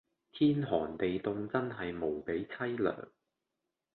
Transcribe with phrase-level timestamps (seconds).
[0.31, 3.09] 天寒地涷真係無比淒涼